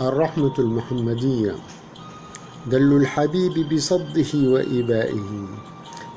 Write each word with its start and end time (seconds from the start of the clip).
الرحمة 0.00 0.54
المحمدية. 0.58 1.54
دل 2.66 2.92
الحبيب 2.96 3.74
بصده 3.74 4.32
وإبائه. 4.34 5.46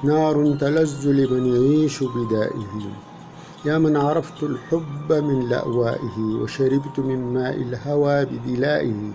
نار 0.04 0.58
تلز 0.60 1.08
لمن 1.08 1.46
يعيش 1.56 2.04
بدائه. 2.04 2.92
يا 3.66 3.78
من 3.78 3.98
عرفت 3.98 4.44
الحب 4.44 5.14
من 5.14 5.50
لأوائه 5.50 6.20
وشربت 6.20 7.00
من 7.00 7.34
ماء 7.34 7.56
الهوى 7.56 8.26
بدلائه. 8.26 9.12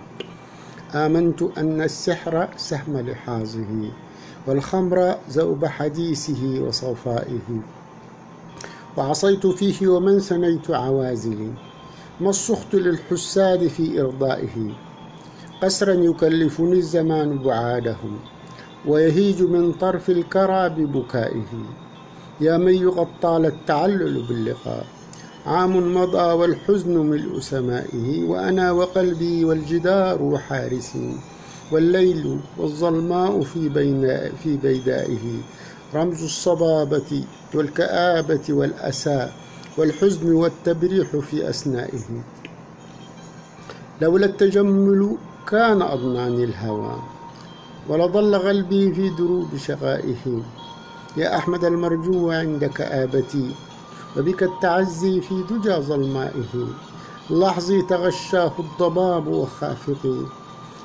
آمنت 0.93 1.41
أن 1.57 1.81
السحر 1.81 2.49
سهم 2.57 2.97
لحاظه 2.97 3.91
والخمر 4.47 5.15
زوب 5.29 5.65
حديثه 5.65 6.61
وصفائه. 6.67 7.61
وعصيت 8.97 9.47
فيه 9.47 9.87
ومن 9.87 10.19
سنيت 10.19 10.71
عوازلي 10.71 11.68
ما 12.21 12.29
السخط 12.29 12.75
للحساد 12.75 13.67
في 13.67 14.01
إرضائه؟ 14.01 14.71
قسرا 15.63 15.93
يكلفني 15.93 16.73
الزمان 16.73 17.37
بعاده 17.37 17.97
ويهيج 18.87 19.41
من 19.43 19.71
طرف 19.71 20.09
الكرى 20.09 20.69
ببكائه. 20.69 21.63
يا 22.41 22.57
من 22.57 23.05
طال 23.21 23.45
التعلل 23.45 24.23
باللقاء؟ 24.29 24.85
عام 25.45 25.93
مضى 25.97 26.33
والحزن 26.33 26.97
ملء 26.97 27.39
سمائه 27.39 28.23
وأنا 28.23 28.71
وقلبي 28.71 29.45
والجدار 29.45 30.37
حارسي. 30.37 31.17
والليل 31.71 32.39
والظلماء 32.57 33.41
في, 33.41 33.69
بين 33.69 34.01
في 34.43 34.57
بيدائه. 34.57 35.41
رمز 35.95 36.23
الصبابة 36.23 37.23
والكآبة 37.53 38.45
والأسى. 38.49 39.29
والحزن 39.79 40.33
والتبريح 40.33 41.07
في 41.17 41.49
أسنائه 41.49 42.23
لولا 44.01 44.25
التجمل 44.25 45.17
كان 45.47 45.81
أضناني 45.81 46.43
الهوى 46.43 46.95
ولظل 47.89 48.35
قلبي 48.35 48.93
في 48.93 49.09
دروب 49.09 49.47
شقائه. 49.57 50.41
يا 51.17 51.37
أحمد 51.37 51.65
المرجو 51.65 52.31
عند 52.31 52.65
كآبتي 52.65 53.55
وبك 54.17 54.43
التعزي 54.43 55.21
في 55.21 55.43
دجى 55.49 55.75
ظلمائه. 55.75 56.67
لحظي 57.29 57.81
تغشاه 57.81 58.53
الضباب 58.59 59.27
وخافقي 59.27 60.19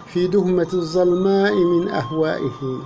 في 0.06 0.26
دهمة 0.26 0.68
الظلماء 0.74 1.54
من 1.54 1.88
أهوائه. 1.88 2.80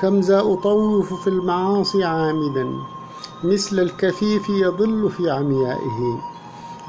كم 0.00 0.20
ذا 0.20 0.40
أطوف 0.40 1.14
في 1.22 1.30
المعاصي 1.30 2.04
عامدا 2.04 2.97
مثل 3.44 3.80
الكفيف 3.80 4.48
يضل 4.48 5.10
في 5.10 5.30
عميائه. 5.30 6.20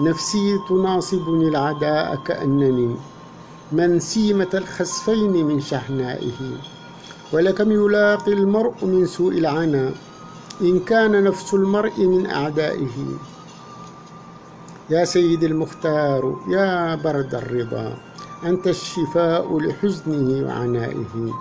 نفسي 0.01 0.59
تناصبني 0.69 1.47
العداء 1.47 2.15
كأنني 2.15 2.95
من 3.71 3.99
سيمة 3.99 4.47
الخسفين 4.53 5.45
من 5.45 5.59
شحنائه. 5.59 6.57
ولكم 7.33 7.71
يلاقي 7.71 8.33
المرء 8.33 8.85
من 8.85 9.05
سوء 9.05 9.37
العنا 9.37 9.91
إن 10.61 10.79
كان 10.79 11.23
نفس 11.23 11.53
المرء 11.53 12.05
من 12.05 12.25
أعدائه. 12.25 13.17
يا 14.89 15.05
سيد 15.05 15.43
المختار 15.43 16.39
يا 16.47 16.95
برد 16.95 17.35
الرضا 17.35 17.97
أنت 18.45 18.67
الشفاء 18.67 19.59
لحزنه 19.59 20.47
وعنائه. 20.47 21.33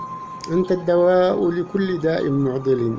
أنت 0.52 0.72
الدواء 0.72 1.50
لكل 1.50 1.98
داء 1.98 2.30
معضل. 2.30 2.96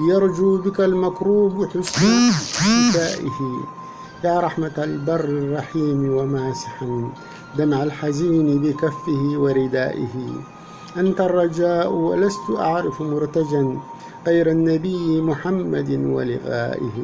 يرجو 0.00 0.56
بك 0.58 0.80
المكروب 0.80 1.66
حسن 1.68 1.82
شفائه. 1.82 3.38
يا 4.24 4.40
رحمة 4.40 4.72
البر 4.78 5.24
الرحيم 5.24 6.16
وماسحا 6.16 7.10
دمع 7.58 7.82
الحزين 7.82 8.62
بكفه 8.62 9.38
وردائه. 9.38 10.16
أنت 10.96 11.20
الرجاء 11.20 11.92
ولست 11.92 12.50
أعرف 12.58 13.02
مرتجا 13.02 13.78
غير 14.26 14.50
النبي 14.50 15.20
محمد 15.20 15.90
ولقائه 15.90 16.96